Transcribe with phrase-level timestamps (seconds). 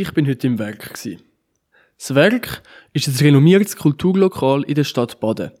[0.00, 0.92] Ich bin heute im Werk.
[1.98, 5.52] Das Werk ist ein renommiertes Kulturlokal in der Stadt Baden.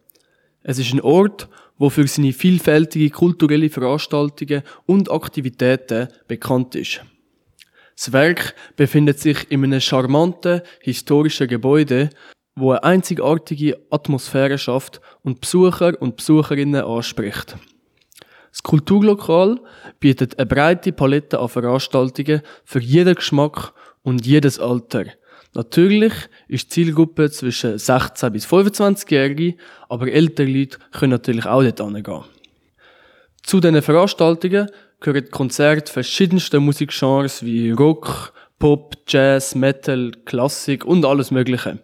[0.64, 7.02] Es ist ein Ort, wo für seine vielfältigen kulturelle Veranstaltungen und Aktivitäten bekannt ist.
[7.94, 12.10] Das Werk befindet sich in einem charmanten, historischen Gebäude,
[12.56, 17.56] wo eine einzigartige Atmosphäre schafft und Besucher und Besucherinnen anspricht.
[18.50, 19.60] Das Kulturlokal
[20.00, 23.72] bietet eine breite Palette an Veranstaltungen für jeden Geschmack
[24.04, 25.06] und jedes Alter.
[25.54, 26.12] Natürlich
[26.46, 29.56] ist die Zielgruppe zwischen 16 bis 25-Jährige,
[29.88, 32.24] aber ältere Leute können natürlich auch dort hingehen.
[33.42, 34.70] Zu diesen Veranstaltungen
[35.00, 41.78] gehören Konzerte verschiedenster Musikgenres wie Rock, Pop, Jazz, Metal, Klassik und alles Mögliche.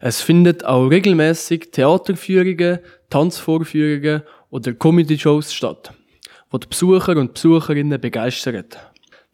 [0.00, 2.78] Es findet auch regelmäßig Theaterführungen,
[3.10, 5.92] Tanzvorführungen oder Comedy-Shows statt,
[6.50, 8.64] wo die Besucher und Besucherinnen begeistern.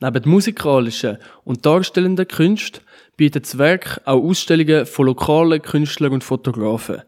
[0.01, 2.83] Neben musikalischen und darstellenden Künsten
[3.16, 7.03] bietet das Werk auch Ausstellungen von lokalen Künstlern und Fotografen.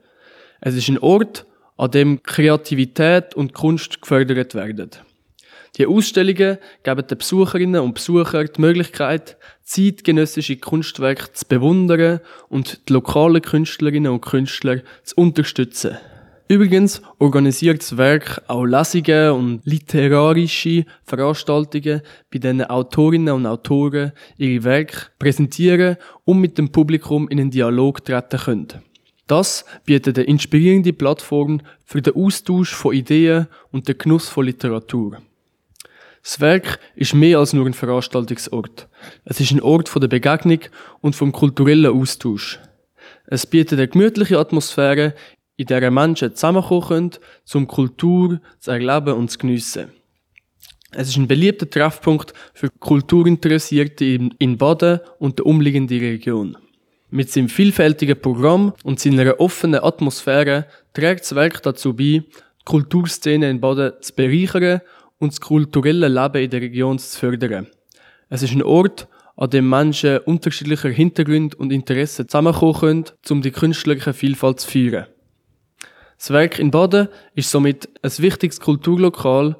[0.61, 4.91] Es ist ein Ort, an dem Kreativität und Kunst gefördert werden.
[5.79, 12.93] Die Ausstellungen geben den Besucherinnen und Besuchern die Möglichkeit, zeitgenössische Kunstwerke zu bewundern und die
[12.93, 15.97] lokalen Künstlerinnen und Künstler zu unterstützen.
[16.51, 24.65] Übrigens organisiert das Werk auch Lesungen und literarische Veranstaltungen, bei denen Autorinnen und Autoren ihre
[24.65, 28.67] Werke präsentieren und mit dem Publikum in einen Dialog treten können.
[29.29, 35.19] Das bietet eine inspirierende Plattform für den Austausch von Ideen und den Genuss von Literatur.
[36.21, 38.89] Das Werk ist mehr als nur ein Veranstaltungsort.
[39.25, 40.63] Es ist ein Ort der Begegnung
[41.01, 42.59] und vom kulturellen Austausch.
[43.27, 45.15] Es bietet eine gemütliche Atmosphäre,
[45.61, 47.11] in der Menschen zusammenkommen können,
[47.53, 49.91] um Kultur zu erleben und zu geniessen.
[50.93, 54.05] Es ist ein beliebter Treffpunkt für Kulturinteressierte
[54.39, 56.57] in Baden und der umliegenden Region.
[57.11, 62.25] Mit seinem vielfältigen Programm und seiner offenen Atmosphäre trägt das Werk dazu bei, die
[62.65, 64.81] Kulturszene in Baden zu bereichern
[65.19, 67.67] und das kulturelle Leben in der Region zu fördern.
[68.31, 73.51] Es ist ein Ort, an dem Menschen unterschiedlicher Hintergründe und Interessen zusammenkommen können, um die
[73.51, 75.07] künstlerische Vielfalt zu feiern.
[76.21, 79.57] Das Werk in Baden ist somit ein wichtiges Kulturlokal,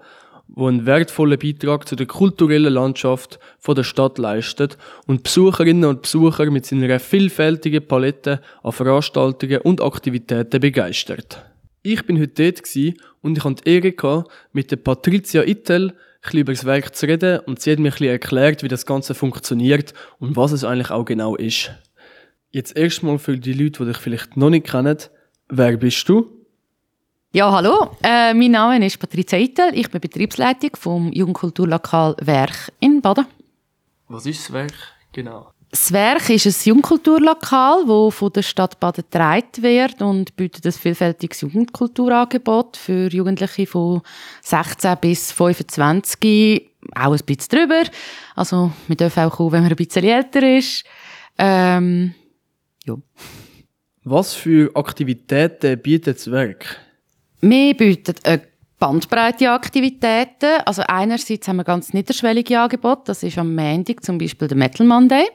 [0.47, 4.77] wo einen wertvollen Beitrag zu der kulturellen Landschaft der Stadt leistet
[5.07, 11.43] und Besucherinnen und Besucher mit seiner vielfältigen Palette an Veranstaltungen und Aktivitäten begeistert.
[11.81, 12.77] Ich bin heute dort
[13.23, 15.95] und ich hatte die Ehre, mit der Patricia Ittel
[16.31, 19.15] ein über das Werk zu reden und sie hat mir ein erklärt, wie das Ganze
[19.15, 21.71] funktioniert und was es eigentlich auch genau ist.
[22.51, 24.99] Jetzt erstmal für die Leute, die dich vielleicht noch nicht kennen,
[25.49, 26.40] wer bist du?
[27.33, 27.97] Ja, hallo.
[28.03, 29.71] Äh, mein Name ist Patricia Eitel.
[29.75, 33.25] Ich bin Betriebsleitung vom Jugendkulturlokal Werk in Baden.
[34.09, 34.75] Was ist das Werk
[35.13, 35.53] genau?
[35.71, 40.73] Das Werk ist ein Jugendkulturlokal, das von der Stadt Baden getragen wird und bietet ein
[40.73, 44.03] vielfältiges Jugendkulturangebot für Jugendliche von
[44.43, 47.85] 16 bis 25, auch ein bisschen drüber.
[48.35, 50.83] Also man darf auch kommen, wenn man ein bisschen älter ist.
[51.39, 52.13] Ähm,
[52.87, 52.97] ja.
[54.03, 56.90] Was für Aktivitäten bietet das Werk?
[57.41, 58.43] Wir bieten eine
[58.79, 60.61] Bandbreite Aktivitäten.
[60.67, 63.03] Also einerseits haben wir ganz niederschwellige Angebote.
[63.07, 65.27] Das ist am Montag zum Beispiel der Metal Monday.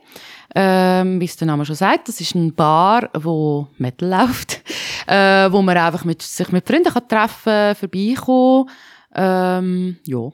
[0.54, 4.62] Ähm, wie es der Name schon sagt, das ist ein Bar, wo Metal läuft,
[5.08, 8.70] äh, wo man einfach mit, sich mit Freunden kann treffen, vorbeikommen.
[9.16, 10.32] Ähm, ja.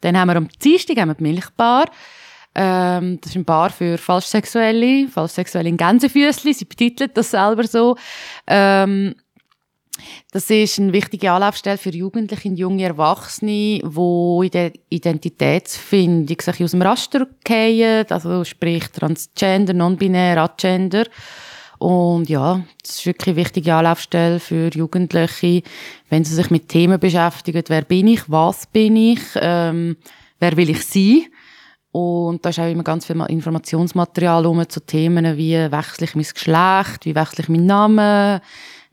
[0.00, 1.86] Dann haben wir am Dienstag haben wir die Milchbar.
[2.54, 6.54] Ähm, das ist ein Bar für Falschsexuelle, Falschsexuelle in Gänsefüßli.
[6.54, 7.96] Sie betitelt das selber so.
[8.46, 9.14] Ähm,
[10.32, 16.62] das ist eine wichtige Anlaufstelle für Jugendliche und junge Erwachsene, die in der Identitätsfindung sich
[16.62, 21.06] aus dem Raster fallen, also sprich Transgender, Non-Binär, Agender.
[21.78, 25.62] Und ja, das ist wirklich eine wichtige Anlaufstelle für Jugendliche,
[26.08, 27.62] wenn sie sich mit Themen beschäftigen.
[27.66, 28.22] Wer bin ich?
[28.28, 29.20] Was bin ich?
[29.36, 29.96] Ähm,
[30.38, 31.26] wer will ich sein?
[31.90, 36.24] Und da ist auch immer ganz viel Informationsmaterial um zu Themen wie wechsle ich mein
[36.24, 38.40] Geschlecht, wie wechsle ich meinen Namen,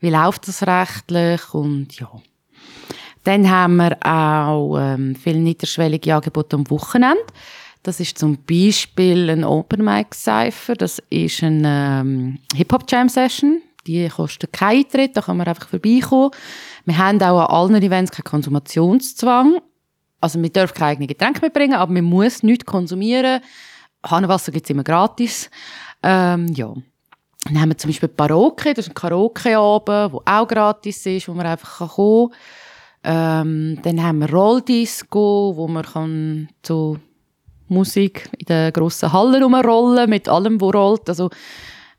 [0.02, 2.10] wie läuft das rechtlich und ja.
[3.24, 7.22] Dann haben wir auch ähm, viele niederschwellige Angebote am Wochenende.
[7.84, 10.74] Das ist zum Beispiel ein Open Mic Cypher.
[10.74, 13.62] Das ist eine ähm, Hip Hop Jam Session.
[13.86, 16.30] Die kostet keinen Eintritt, da kann man einfach vorbeikommen.
[16.84, 19.60] Wir haben auch an allen Events keinen Konsumationszwang.
[20.20, 23.40] Also man darf keine eigenen Getränke mitbringen, aber man muss nichts konsumieren.
[24.04, 25.50] Hahnenwasser gibt es immer gratis.
[26.02, 26.74] Ähm, ja.
[27.44, 31.32] Dann haben wir zum Beispiel Karaoke, das ist ein Karaoke-Abend, der auch gratis ist, wo
[31.32, 32.38] man einfach kommen kann.
[33.04, 36.98] Ähm, dann haben wir Rolldisco, wo man kann zu
[37.68, 41.08] Musik in den grossen Hallen rumrollen, mit allem, was rollt.
[41.08, 41.30] Also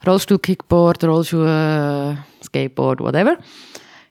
[0.06, 3.38] Rollstuhl, Kickboard, Rollschuh, äh, Skateboard, whatever.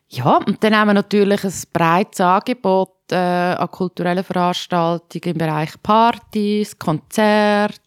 [0.08, 5.70] Ja, und dann haben wir natürlich ein breites Angebot äh, an kulturellen Veranstaltungen im Bereich
[5.82, 7.80] Partys, Konzerte,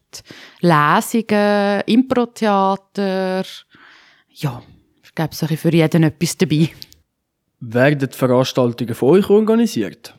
[0.61, 3.43] Lesungen, Improtheater.
[4.29, 4.61] Ja,
[5.03, 6.69] ich glaube, so für jeden etwas dabei.
[7.59, 10.15] Werden die Veranstaltungen von euch organisiert?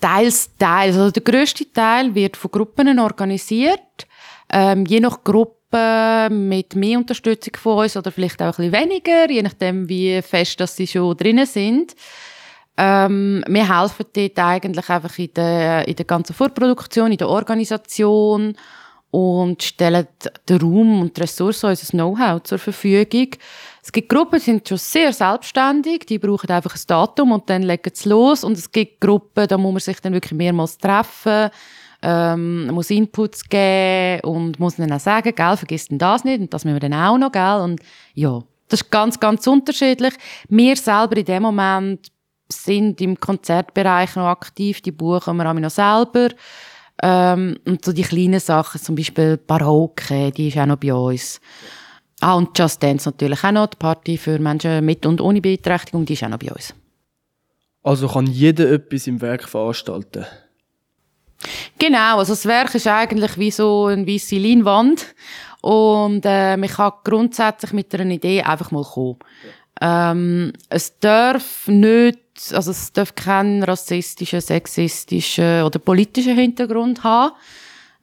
[0.00, 0.96] Teils, teils.
[0.96, 4.06] Also der grösste Teil wird von Gruppen organisiert.
[4.50, 9.30] Ähm, je nach Gruppe mit mehr Unterstützung von uns oder vielleicht auch ein bisschen weniger,
[9.30, 11.94] je nachdem, wie fest dass sie schon drinnen sind.
[12.76, 18.54] Ähm, wir helfen dort eigentlich einfach in der, in der ganzen Vorproduktion, in der Organisation
[19.10, 20.06] und stellen
[20.48, 23.30] den Raum und die Ressourcen, unser Know-how zur Verfügung.
[23.82, 27.62] Es gibt Gruppen, die sind schon sehr selbstständig, die brauchen einfach ein Datum und dann
[27.62, 28.44] legen sie los.
[28.44, 31.50] Und es gibt Gruppen, da muss man sich dann wirklich mehrmals treffen
[32.02, 36.54] ähm, muss Inputs geben und muss ihnen auch sagen, gell, vergiss denn das nicht und
[36.54, 37.80] das müssen wir dann auch noch, gell, und
[38.14, 40.14] ja, das ist ganz, ganz unterschiedlich.
[40.48, 42.08] Wir selber in dem Moment
[42.48, 46.28] sind im Konzertbereich noch aktiv, die buchen wir auch noch selber.
[47.02, 51.40] Ähm, und so die kleinen Sachen, zum Beispiel Baroque, die ist auch noch bei uns.
[52.20, 56.06] Ah, und Just Dance natürlich auch noch, die Party für Menschen mit und ohne Beeinträchtigung,
[56.06, 56.74] die ist auch noch bei uns.
[57.82, 60.24] Also kann jeder etwas im Werk veranstalten?
[61.78, 65.14] Genau, also das Werk ist eigentlich wie so eine weiße Leinwand
[65.60, 69.18] und äh, man kann grundsätzlich mit einer Idee einfach mal kommen.
[69.80, 72.18] Ähm, es darf nicht,
[72.52, 77.34] also es darf keinen rassistischen, sexistischen oder politischen Hintergrund haben.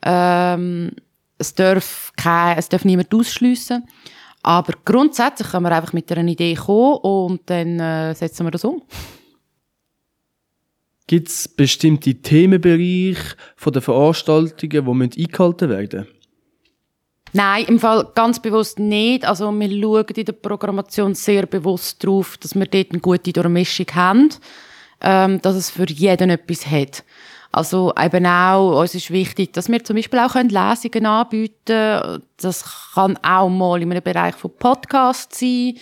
[0.04, 0.92] Ähm,
[1.38, 3.84] es darf kein, es darf niemand ausschliessen.
[4.44, 8.66] Aber grundsätzlich kann man einfach mit einer Idee kommen und dann äh, setzen wir das
[8.66, 8.84] um.
[11.08, 13.36] Gibt es bestimmte Themenbereiche
[13.66, 16.08] der Veranstaltungen, die eingehalten werden
[17.34, 19.26] Nein, im Fall ganz bewusst nicht.
[19.26, 23.88] Also wir schauen in der Programmation sehr bewusst darauf, dass wir dort eine gute Durchmischung
[23.96, 24.30] haben,
[25.02, 27.04] ähm, dass es für jeden etwas hat.
[27.52, 32.24] Also eben auch, uns ist wichtig, dass wir zum Beispiel auch Lesungen anbieten können.
[32.38, 35.76] Das kann auch mal in einem Bereich von Podcasts sein.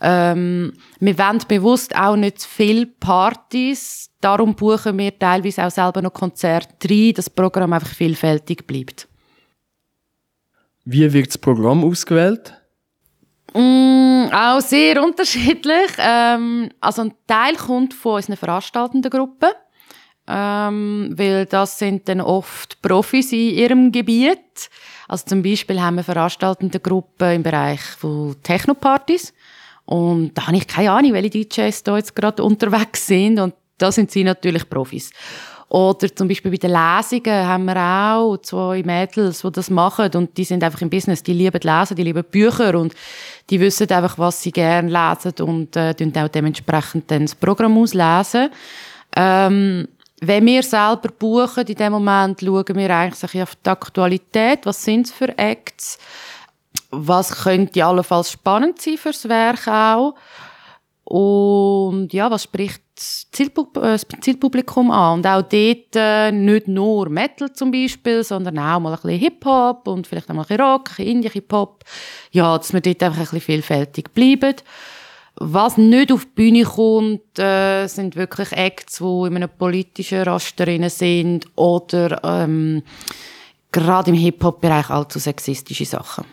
[0.00, 4.10] Ähm, wir wollen bewusst auch nicht zu viele Partys.
[4.20, 9.08] Darum buchen wir teilweise auch selber noch Konzerte rein, dass das Programm einfach vielfältig bleibt.
[10.88, 12.54] Wie wird das Programm ausgewählt?
[13.54, 15.90] Mm, auch sehr unterschiedlich.
[15.98, 19.50] Ähm, also ein Teil kommt von unseren veranstaltenden Gruppen,
[20.28, 24.70] ähm, weil das sind dann oft Profis in ihrem Gebiet.
[25.08, 29.34] Also zum Beispiel haben wir veranstaltende Gruppen im Bereich von Technopartys.
[29.86, 33.40] Und da habe ich keine Ahnung, welche DJs da jetzt gerade unterwegs sind.
[33.40, 35.10] Und da sind sie natürlich Profis.
[35.68, 40.36] Oder zum Beispiel bei den Lesungen haben wir auch zwei Mädels, die das machen und
[40.36, 42.94] die sind einfach im Business, die lieben Lesen, die lieben Bücher und
[43.50, 48.50] die wissen einfach, was sie gerne lesen und äh, auch dementsprechend dann das Programm auslesen.
[49.16, 49.88] Ähm,
[50.20, 55.06] wenn wir selber buchen, in dem Moment schauen wir eigentlich auf die Aktualität, was sind
[55.06, 55.98] es für Acts,
[56.90, 60.14] was könnte allenfalls spannend sein fürs Werk auch.
[61.04, 65.18] Und ja, was spricht das äh, Zielpublikum an?
[65.18, 69.86] Und auch dort äh, nicht nur Metal zum Beispiel, sondern auch mal ein bisschen Hip-Hop
[69.86, 71.84] und vielleicht auch mal ein bisschen Rock, ein Indie-Hip-Hop.
[72.32, 74.56] Ja, dass wir dort einfach ein bisschen vielfältig bleiben.
[75.38, 80.88] Was nicht auf die Bühne kommt, äh, sind wirklich Acts, die in einem politischen Raster
[80.88, 82.82] sind oder ähm,
[83.70, 86.24] gerade im Hip-Hop-Bereich allzu sexistische Sachen.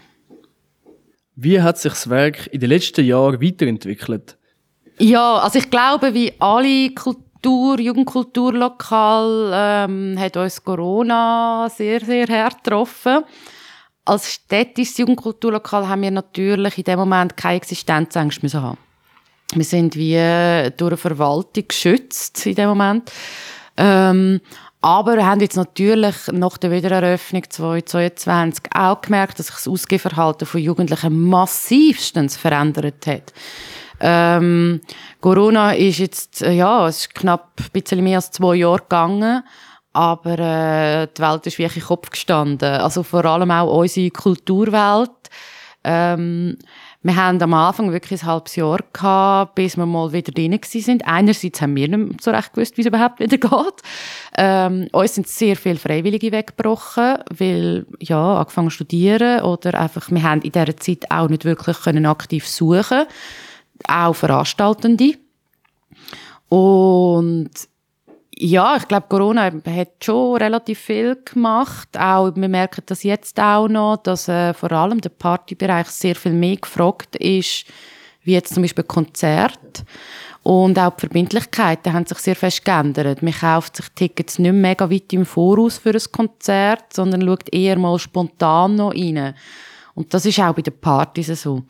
[1.36, 4.38] Wie hat sich das Werk in den letzten Jahren weiterentwickelt?
[5.00, 12.64] Ja, also ich glaube, wie alle Kultur, Jugendkulturlokal ähm, hat uns Corona sehr, sehr hart
[12.64, 13.24] getroffen.
[14.06, 18.78] Als städtisches Jugendkulturlokal haben wir natürlich in dem Moment keine Existenzängste müssen haben.
[19.54, 20.16] Wir sind wie
[20.78, 23.12] durch eine Verwaltung geschützt in dem Moment.
[23.78, 24.42] Ähm,
[24.82, 30.46] aber wir haben jetzt natürlich nach der Wiedereröffnung 2022 auch gemerkt, dass sich das Ausgehverhalten
[30.46, 33.32] von Jugendlichen massivstens verändert hat.
[34.06, 34.82] Ähm,
[35.22, 39.44] Corona ist jetzt, äh, ja, es ist knapp ein bisschen mehr als zwei Jahre gegangen,
[39.94, 42.82] aber äh, die Welt ist wirklich Kopf gestanden.
[42.82, 45.10] Also vor allem auch unsere Kulturwelt.
[45.86, 46.58] Ähm,
[47.02, 51.08] wir haben am Anfang wirklich ein halbes Jahr gehabt, bis wir mal wieder drin sind.
[51.08, 53.82] Einerseits haben wir nicht so recht gewusst, wie es überhaupt wieder geht.
[54.38, 60.24] Ähm, uns sind sehr viele Freiwillige weggebrochen, weil, ja, angefangen zu studieren oder einfach, wir
[60.24, 63.06] haben in dieser Zeit auch nicht wirklich können aktiv suchen
[63.88, 65.16] auch Veranstaltende.
[66.50, 67.52] Und
[68.36, 71.90] Ja, ich glaube, Corona hat schon relativ viel gemacht.
[71.98, 76.34] Auch, wir merken das jetzt auch noch, dass äh, vor allem der Partybereich sehr viel
[76.34, 77.66] mehr gefragt ist,
[78.24, 79.86] wie jetzt zum Beispiel Konzert.
[80.42, 83.22] Und auch die Verbindlichkeiten haben sich sehr fest geändert.
[83.22, 87.78] Man kauft sich Tickets nicht mega weit im Voraus für ein Konzert, sondern schaut eher
[87.78, 89.36] mal spontan noch rein.
[89.96, 91.64] Und das ist auch bei den Partys so.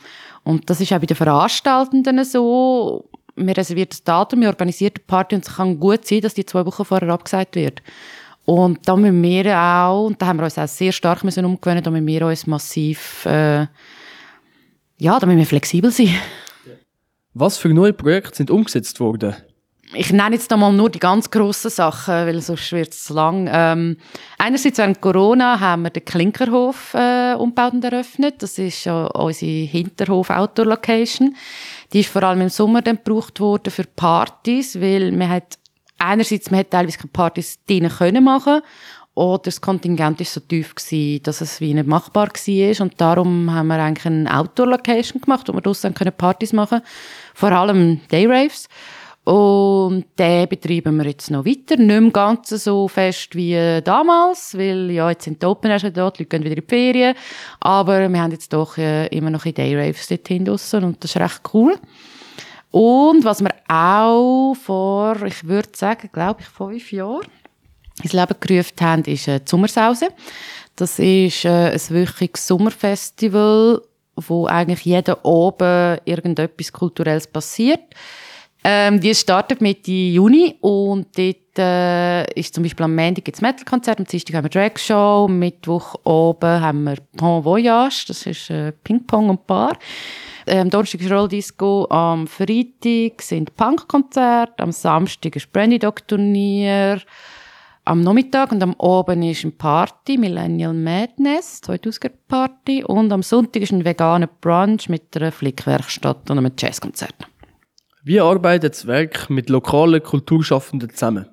[0.44, 5.06] Und das ist auch bei den Veranstaltenden so man reserviert das Datum, man organisiert eine
[5.06, 7.82] Party und es kann gut sein, dass die zwei Wochen vorher abgesagt wird.
[8.46, 11.84] Und da müssen wir auch, und da haben wir uns auch sehr stark müssen umgewöhnen,
[11.84, 13.68] da müssen wir uns massiv, äh,
[14.98, 16.16] ja, da müssen wir flexibel sein.
[17.34, 19.36] Was für neue Projekte sind umgesetzt worden?
[19.92, 23.50] Ich nenne jetzt einmal nur die ganz grossen Sachen, weil sonst wird es lang.
[23.52, 23.98] Ähm,
[24.38, 28.42] einerseits während Corona haben wir den Klinkerhof äh, umgebaut und eröffnet.
[28.42, 31.36] Das ist ja unsere Hinterhof-Outdoor-Location.
[31.92, 35.60] Die ist vor allem im Sommer dann gebraucht worden für Partys, weil man hat
[36.00, 38.62] einerseits man hat teilweise keine Partys drinnen können machen
[39.16, 43.54] oder das Kontingent ist so tief gewesen, dass es wie nicht machbar war und darum
[43.54, 46.82] haben wir eigentlich eine Outdoor-Location gemacht, wo wir draussen Partys machen
[47.36, 48.68] vor allem Day-Raves.
[49.26, 51.78] Und den betreiben wir jetzt noch weiter.
[51.78, 55.94] Nicht mehr ganz so fest wie damals, weil ja, jetzt sind die Open Air schon
[55.94, 57.16] da, die Leute gehen wieder in die Ferien.
[57.62, 61.22] Aber wir haben jetzt doch äh, immer noch in Dayraves dorthin draussen und das ist
[61.22, 61.76] recht cool.
[62.72, 67.28] Und was wir auch vor, ich würde sagen, glaube ich, fünf Jahren
[68.02, 70.08] ins Leben gerufen haben, ist äh, die Sommersause.
[70.76, 73.82] Das ist äh, ein wöchiges Sommerfestival,
[74.16, 77.84] wo eigentlich jeden oben irgendetwas Kulturelles passiert.
[78.66, 84.00] Ähm, die startet Mitte Juni und dort äh, ist zum Beispiel am Montag das Metal-Konzert,
[84.00, 88.72] am Dienstag haben wir Drag Show, Mittwoch oben haben wir Bon Voyage, das ist äh,
[88.72, 89.78] Ping-Pong und Bar.
[90.48, 97.02] Am Donnerstag ist Roll Disco, am Freitag sind Punk-Konzerte, am Samstag ist Brandy Dog Turnier,
[97.84, 103.62] am Nachmittag und am Abend ist eine Party, Millennial Madness, 2000er Party und am Sonntag
[103.62, 107.28] ist ein veganer Brunch mit einer Flickwerkstatt und einem Jazzkonzert.
[108.04, 111.26] Wie arbeitet das Werk mit lokalen Kulturschaffenden zusammen?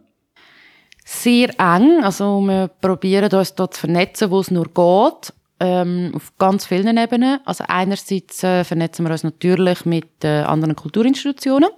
[1.05, 2.05] Sehr eng.
[2.05, 5.35] Also wir probieren uns dort zu vernetzen, wo es nur geht.
[5.59, 7.41] Ähm, auf ganz vielen Ebenen.
[7.45, 11.71] Also einerseits äh, vernetzen wir uns natürlich mit äh, anderen Kulturinstitutionen.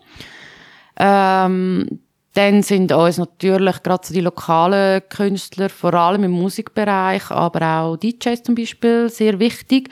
[0.98, 2.00] Ähm,
[2.34, 7.96] dann sind uns natürlich gerade so die lokalen Künstler, vor allem im Musikbereich, aber auch
[7.96, 9.90] DJs zum Beispiel, sehr wichtig.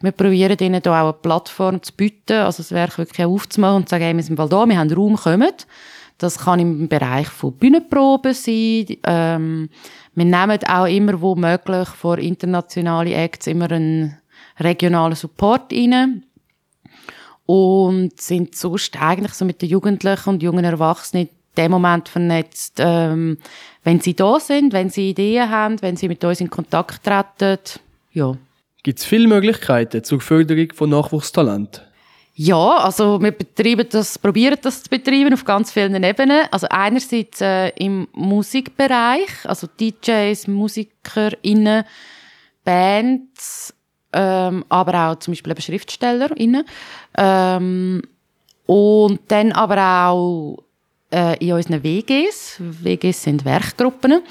[0.00, 3.88] Wir probieren ihnen da auch eine Plattform zu bieten, also das Werk wirklich aufzumachen und
[3.88, 5.66] zu sagen, hey, wir sind bald da, wir haben Raum, kommt.
[6.16, 8.86] Das kann im Bereich von Bühnenproben sein.
[9.04, 9.68] Ähm,
[10.14, 14.16] wir nehmen auch immer, wo möglich, vor internationalen Acts immer einen
[14.58, 16.24] regionalen Support rein
[17.44, 23.38] und sind sonst eigentlich so mit den Jugendlichen und jungen Erwachsenen dem Moment vernetzt, ähm,
[23.84, 27.58] wenn sie da sind, wenn sie Ideen haben, wenn sie mit uns in Kontakt treten.
[28.12, 28.36] Ja.
[28.82, 31.86] Gibt es viele Möglichkeiten zur Förderung von Nachwuchstalent?
[32.34, 36.46] Ja, also wir betreiben das, probieren das zu betreiben auf ganz vielen Ebenen.
[36.50, 41.84] Also einerseits äh, im Musikbereich, also DJs, MusikerInnen,
[42.64, 43.74] Bands,
[44.14, 46.64] ähm, aber auch zum Beispiel eben SchriftstellerInnen.
[47.18, 48.02] Ähm,
[48.66, 50.64] und dann aber auch
[51.12, 52.56] äh, in unseren WGs.
[52.58, 54.22] WGs sind Werkgruppen.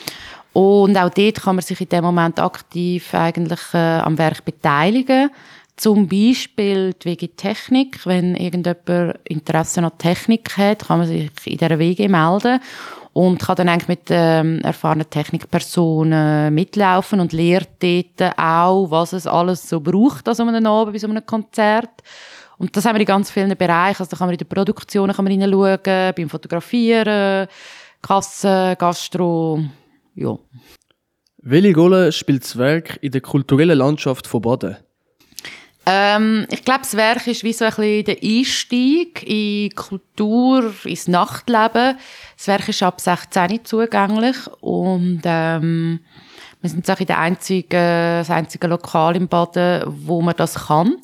[0.53, 5.29] Und auch dort kann man sich in dem Moment aktiv eigentlich äh, am Werk beteiligen.
[5.77, 8.05] Zum Beispiel die WG-Technik.
[8.05, 12.59] Wenn irgendjemand Interesse an Technik hat, kann man sich in dieser WG melden
[13.13, 19.27] und kann dann eigentlich mit ähm, erfahrenen Technikpersonen mitlaufen und lernt dort auch, was es
[19.27, 21.89] alles so braucht an so einem Abend, bei so einem Konzert.
[22.62, 24.03] Und das haben wir in ganz vielen Bereichen.
[24.03, 27.48] Also da kann man in der Produktion kann man hineinschauen, beim Fotografieren,
[28.03, 29.63] Kassen, Gastro,
[30.13, 30.38] ja.
[31.39, 34.77] Welche Rolle spielt das Werk in der kulturellen Landschaft von Baden?
[35.88, 41.08] Ähm, ich glaube, das Werk ist wie so ein bisschen der Einstieg in Kultur, ins
[41.08, 41.98] Nachtleben.
[42.38, 46.01] Das Werk ist ab 16 zugänglich und ähm,
[46.62, 50.98] wir sind auch der einzige, das einzige Lokal im Baden, wo man das kann.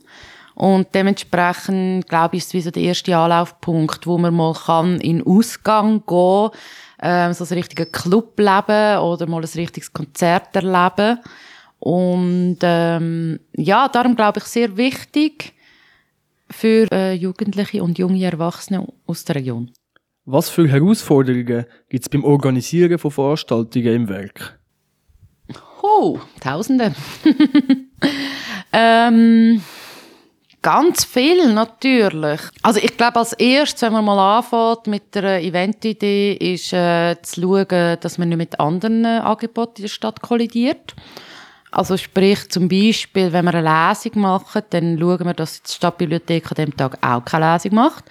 [0.58, 5.00] Und dementsprechend, glaube ich, ist es wie so der erste Anlaufpunkt, wo man mal kann
[5.02, 6.50] in Ausgang gehen
[7.00, 11.20] ähm, so ein richtiger Club leben oder mal ein richtiges Konzert erleben.
[11.78, 15.54] Und ähm, ja, darum glaube ich sehr wichtig
[16.50, 19.72] für äh, Jugendliche und junge Erwachsene aus der Region.
[20.26, 24.60] Was für Herausforderungen gibt es beim Organisieren von Veranstaltungen im Werk?
[25.84, 26.96] Oh, Tausende.
[28.74, 29.62] ähm,
[30.62, 32.42] Ganz viel, natürlich.
[32.64, 37.42] Also ich glaube, als erstes, wenn man mal anfängt mit der Eventidee, ist äh, zu
[37.42, 40.96] schauen, dass man nicht mit anderen Angeboten in der Stadt kollidiert.
[41.72, 46.50] Also sprich zum Beispiel, wenn wir eine Lesung machen, dann schauen wir, dass die Stadtbibliothek
[46.50, 48.06] an dem Tag auch keine Lesung macht.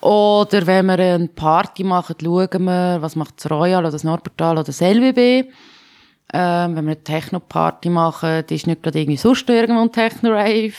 [0.00, 4.56] Oder wenn wir eine Party machen, schauen wir, was macht das Royal oder das Nordportal
[4.56, 5.50] oder das LWB.
[6.32, 10.74] Ähm, wenn wir eine Techno-Party machen, die ist nicht gerade irgendwie sonst irgendwo ein Techno-Rave.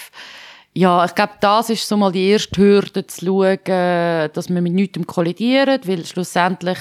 [0.73, 4.73] Ja, ich glaube, das ist so mal die erste Hürde, zu schauen, dass wir mit
[4.73, 6.77] nichts kollidieren, weil schlussendlich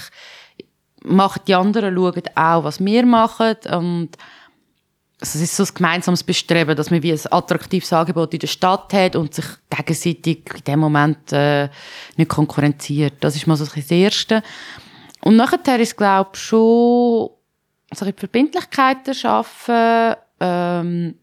[1.03, 4.11] machen die anderen schauen auch, was wir machen und
[5.21, 8.93] es ist so ein gemeinsames Bestreben, dass man wie ein attraktives Angebot in der Stadt
[8.93, 11.69] hat und sich gegenseitig in dem Moment äh,
[12.17, 13.15] nicht konkurrenziert.
[13.21, 14.43] Das ist mal so das Erste.
[15.23, 17.31] Und nachher ist, glaube ich, schon
[17.91, 20.15] also die Verbindlichkeiten schaffen.
[20.39, 21.15] Ähm,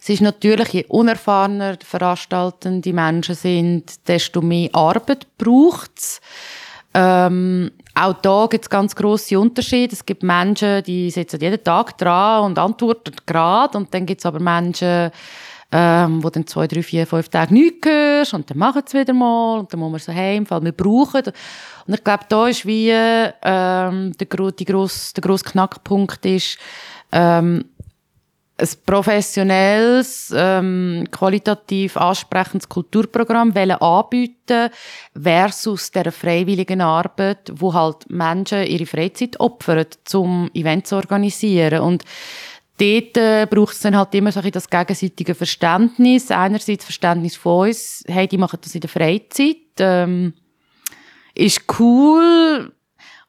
[0.00, 6.20] es ist natürlich, je unerfahrener die veranstaltende Menschen sind, desto mehr Arbeit braucht es.
[6.94, 9.94] Ähm, auch da gibt es ganz grosse Unterschiede.
[9.94, 13.78] Es gibt Menschen, die sitzen jeden Tag dran und antworten gerade.
[13.78, 15.10] Und dann gibt es aber Menschen,
[15.76, 19.12] ähm, wo dann zwei, drei, vier, fünf Tage nichts hörst und dann machen sie wieder
[19.12, 21.22] mal und dann muss man so heim, weil wir brauchen.
[21.86, 26.58] Und ich glaube, da ist wie ähm, der, die gross, der grosse Knackpunkt ist,
[27.10, 27.64] ähm,
[28.56, 34.70] ein professionelles, ähm, qualitativ ansprechendes Kulturprogramm anbieten
[35.20, 41.80] versus der freiwilligen Arbeit, wo halt Menschen ihre Freizeit opfern, um Events zu organisieren.
[41.80, 42.04] Und
[42.78, 46.30] dort äh, braucht es dann halt immer so ein das gegenseitige Verständnis.
[46.30, 50.32] Einerseits Verständnis von uns, hey, die machen das in der Freizeit, ähm,
[51.34, 52.72] ist cool,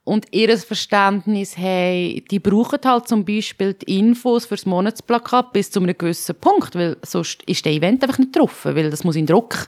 [0.05, 5.81] und ihr Verständnis hey, die brauchen halt zum Beispiel die Infos fürs Monatsplakat bis zu
[5.81, 9.25] einem gewissen Punkt, weil sonst ist der Event einfach nicht getroffen, weil das muss in
[9.25, 9.67] Druck.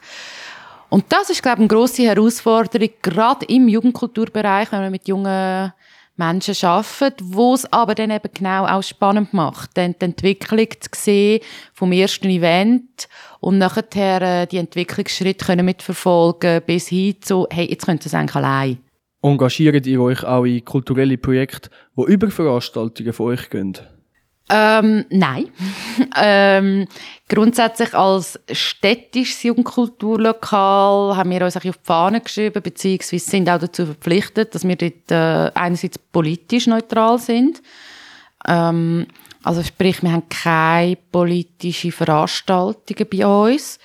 [0.89, 5.73] Und das ist, glaube ich, eine grosse Herausforderung, gerade im Jugendkulturbereich, wenn man mit jungen
[6.15, 10.89] Menschen arbeitet, wo es aber dann eben genau auch spannend macht, dann die Entwicklung zu
[10.95, 11.41] sehen
[11.73, 13.07] vom ersten Event
[13.39, 18.13] und nachher äh, die Entwicklungsschritte können mitverfolgen bis hin zu, hey, jetzt könnt ihr es
[18.13, 18.86] eigentlich allein.
[19.21, 23.77] Engagiert ihr euch auch in kulturelle Projekte, die über Veranstaltungen von euch gehen?
[24.49, 25.49] Ähm, nein.
[26.15, 26.87] ähm,
[27.27, 33.85] grundsätzlich als städtisches Jugendkulturlokal haben wir uns auf die Fahne geschrieben, beziehungsweise sind auch dazu
[33.85, 37.61] verpflichtet, dass wir dort äh, einerseits politisch neutral sind.
[38.47, 39.07] Ähm,
[39.43, 43.79] also sprich, wir haben keine politischen Veranstaltungen bei uns.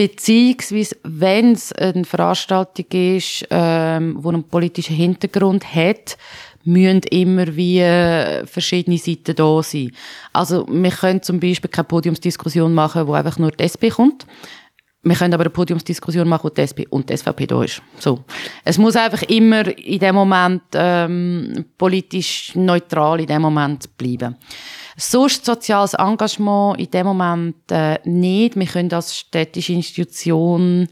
[0.00, 6.16] Beziehungsweise, wenn es eine Veranstaltung ist, ähm, die einen politischen Hintergrund hat,
[6.64, 9.92] müssen immer wie äh, verschiedene Seiten da sein.
[10.32, 14.24] Also wir können zum Beispiel keine Podiumsdiskussion machen, wo einfach nur die SP kommt.
[15.02, 17.82] Wir können aber eine Podiumsdiskussion machen, wo die SP und die SVP da ist.
[17.98, 18.24] So.
[18.64, 24.34] Es muss einfach immer in dem Moment ähm, politisch neutral in dem Moment bleiben.
[25.00, 28.54] Sonst soziales Engagement in dem Moment äh, nicht.
[28.54, 30.88] Wir können als städtische Institution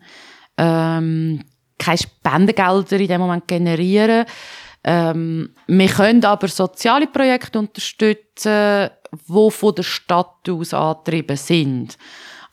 [0.57, 1.45] ähm,
[1.79, 4.25] keine Spendengelder in dem Moment generieren.
[4.83, 11.99] Ähm, wir können aber soziale Projekte unterstützen, die von der Stadt aus angetrieben sind.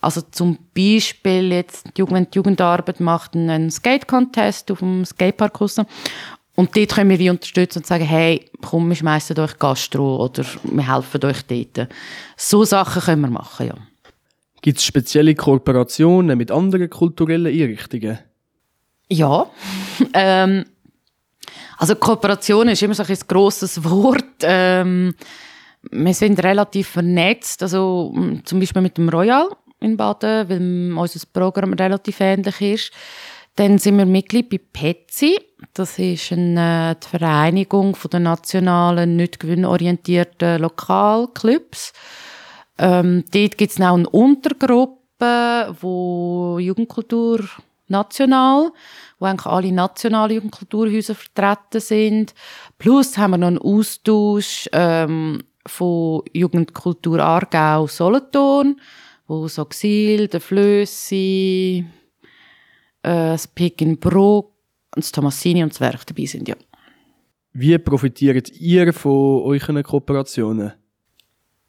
[0.02, 5.78] Also zum Beispiel jetzt die Jugend, Jugendarbeit macht einen Skate-Contest auf dem Skatepark raus.
[6.56, 10.46] Und dort können wir wie unterstützen und sagen, hey, komm, wir schmeißen euch Gastro oder
[10.64, 11.90] wir helfen euch dort.
[12.38, 13.76] So Sachen können wir machen, ja.
[14.62, 18.20] Gibt es spezielle Kooperationen mit anderen kulturellen Einrichtungen?
[19.10, 19.48] Ja.
[20.14, 20.66] ähm,
[21.78, 24.24] also Kooperation ist immer so ein grosses Wort.
[24.42, 25.14] Ähm,
[25.92, 29.50] wir sind relativ vernetzt, also zum Beispiel mit dem Royal
[29.82, 32.92] in Baden, weil unser Programm relativ ähnlich ist.
[33.56, 35.38] Dann sind wir Mitglied bei PETSI.
[35.74, 41.94] Das ist eine, äh, die Vereinigung der nationalen, nicht gewinnorientierten Lokalclubs.
[42.78, 47.46] Ähm, dort gibt es auch eine Untergruppe, wo Jugendkultur
[47.88, 48.72] national,
[49.20, 52.34] wo eigentlich alle nationalen Jugendkulturhäuser vertreten sind.
[52.78, 58.80] Plus haben wir noch einen Austausch ähm, von Jugendkultur Aargau Solothurn,
[59.28, 61.86] wo so Xil, der Flössi,
[63.04, 64.55] äh, das Pick in Bruck,
[64.96, 66.56] das Tomassini und das Werk dabei sind, ja.
[67.54, 70.74] Wie profitiert ihr von euren Kooperationen?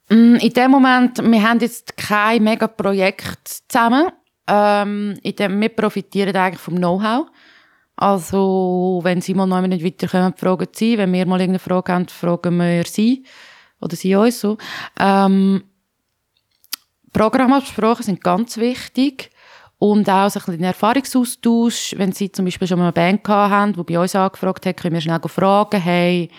[0.09, 4.11] Mm, in dem Moment, wir haben jetzt kein mega Projekt zusammen.
[4.49, 7.27] Ähm, in dem, wir profitieren eigentlich vom Know-how.
[7.97, 10.99] Also, wenn Sie mal noch nicht weiterkommen, fragen Sie.
[10.99, 13.25] Wenn wir mal irgendeine Frage haben, fragen wir Sie.
[13.81, 14.59] Oder Sie uns so.
[14.99, 15.63] Ähm,
[17.13, 19.31] Programmabsprachen sind ganz wichtig.
[19.79, 23.75] Und auch so ein bisschen Erfahrungsaustausch, wenn sie zum Beispiel schon mal eine Band haben,
[23.75, 26.31] die bei uns angefragt hat, können wir schnell fragen, hey,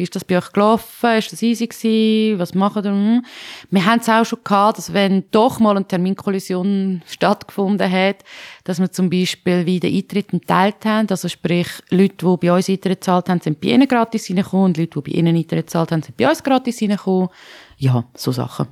[0.00, 1.18] wie ist das bei euch gelaufen?
[1.18, 2.38] Ist das easy gewesen?
[2.38, 2.90] Was machen ihr?
[2.90, 3.24] Hm.
[3.70, 8.24] Wir haben es auch schon gehabt, dass wenn doch mal eine Terminkollision stattgefunden hat,
[8.64, 11.06] dass wir zum Beispiel wie den Eintritt geteilt haben.
[11.10, 14.78] Also sprich, Leute, die bei uns Eintritt gezahlt haben, sind bei ihnen gratis reingekommen und
[14.78, 17.28] Leute, die bei ihnen Eintritt gezahlt haben, sind bei uns gratis reingekommen.
[17.76, 18.68] Ja, so Sachen.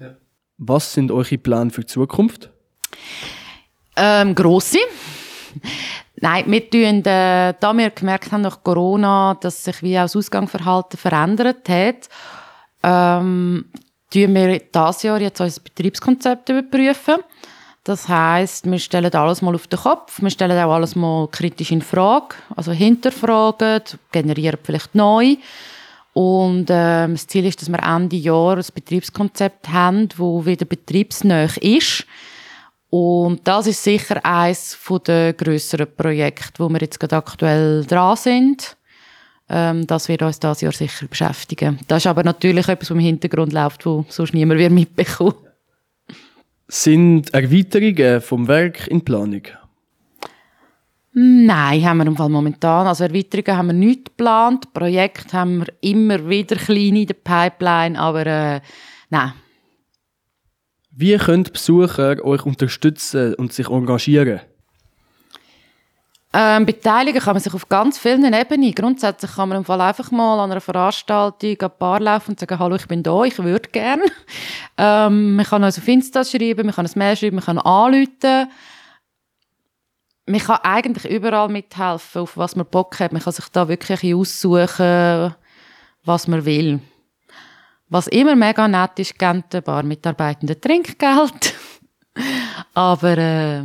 [0.56, 2.50] Was sind eure Pläne für die Zukunft?
[3.98, 4.78] Ähm, grosse.
[6.20, 10.16] Nein, wir tun, äh, da wir gemerkt haben nach Corona, dass sich wie auch das
[10.16, 12.08] Ausgangsverhalten verändert hat,
[12.82, 13.64] ähm,
[14.12, 17.16] tun wir dieses Jahr jetzt unser Betriebskonzept überprüfen.
[17.82, 21.72] Das heißt, wir stellen alles mal auf den Kopf, wir stellen auch alles mal kritisch
[21.72, 23.82] in Frage, also hinterfragen,
[24.12, 25.36] generieren vielleicht neu.
[26.12, 31.44] Und ähm, das Ziel ist, dass wir Ende Jahr ein Betriebskonzept haben, das wieder betriebsnah
[31.44, 32.04] ist
[32.90, 38.76] und das ist sicher eines der grösseren Projekte, wo wir jetzt gerade aktuell dran sind.
[39.50, 41.78] Ähm, das wird uns dieses Jahr sicher beschäftigen.
[41.86, 45.34] Das ist aber natürlich etwas, was im Hintergrund läuft, wo sonst niemand wird mitbekommen.
[46.66, 49.42] Sind Erweiterungen vom Werk in Planung?
[51.12, 52.86] Nein, haben wir im Fall momentan.
[52.86, 54.72] Also Erweiterungen haben wir nicht geplant.
[54.72, 58.60] Projekte haben wir immer wieder kleine in der Pipeline, aber äh,
[59.08, 59.32] nein,
[60.98, 64.40] wie können Besucher euch unterstützen und sich engagieren?
[66.32, 68.74] Ähm, beteiligen kann man sich auf ganz vielen Ebenen.
[68.74, 72.58] Grundsätzlich kann man im Fall einfach mal an einer Veranstaltung ein Paar laufen und sagen,
[72.58, 74.02] hallo, ich bin da, ich würde gerne.
[74.80, 78.48] Ähm, man kann uns auf Insta schreiben, man kann ein Mail schreiben, man kann anrufen.
[80.26, 83.12] Man kann eigentlich überall mithelfen, auf was man Bock hat.
[83.12, 85.34] Man kann sich da wirklich aussuchen,
[86.04, 86.80] was man will.
[87.90, 91.54] Was immer mega nett ist, geben die Barmitarbeitenden Trinkgeld.
[92.74, 93.62] Aber äh,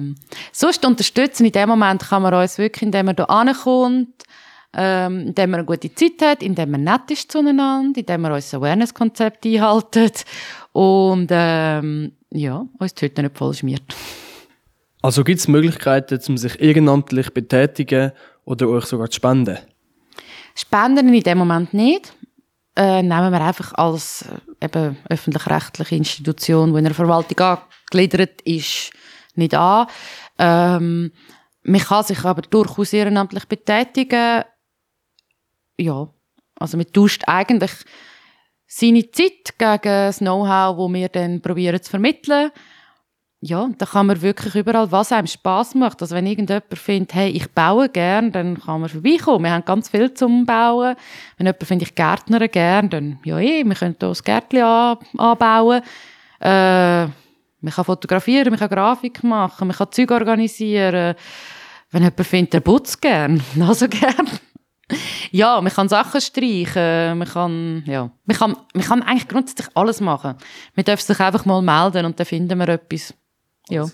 [0.52, 4.24] sonst unterstützen in dem Moment kann man uns wirklich, indem man hier ankommt,
[4.76, 8.58] ähm, indem man eine gute Zeit hat, indem man nett ist zueinander, indem man unser
[8.58, 10.26] Awareness-Konzept einhaltet
[10.72, 13.84] und ähm, ja, uns die Hütte nicht voll schmiert.
[15.02, 18.14] Also gibt es Möglichkeiten, um sich ehrenamtlich betätigen
[18.46, 19.58] oder euch sogar zu spenden?
[20.56, 22.14] Spenden in dem Moment nicht
[22.76, 28.92] äh, nehmen wir einfach als äh, eben öffentlich-rechtliche Institution, die in der Verwaltung angegliedert ist,
[29.36, 29.88] nicht an.
[30.38, 31.12] Ähm,
[31.64, 34.44] man kann sich aber durchaus ehrenamtlich betätigen.
[35.78, 36.10] Ja,
[36.56, 37.72] also man tauscht eigentlich
[38.68, 42.52] seine Zeit gegen das Know-how, das wir dann probieren zu vermitteln
[43.46, 46.02] ja, da kann man wirklich überall, was einem Spaß macht.
[46.02, 49.44] Also wenn irgendjemand findet, hey, ich baue gern, dann kann man vorbeikommen.
[49.44, 50.96] Wir haben ganz viel zum Bauen.
[51.38, 54.98] Wenn jemand findet, ich gärtnere gern, dann ja, eh, wir können hier ein Gärtchen an,
[55.18, 55.82] anbauen.
[56.40, 61.16] Äh, man kann fotografieren, man kann Grafik machen, man kann Zeug organisieren.
[61.92, 64.30] Wenn jemand findet, er putzt gern, also gern.
[65.32, 70.00] ja, man kann Sachen streichen, man kann, ja, man kann, man kann eigentlich grundsätzlich alles
[70.00, 70.36] machen.
[70.76, 73.14] Man darf sich einfach mal melden und dann finden wir etwas.
[73.70, 73.88] Ja.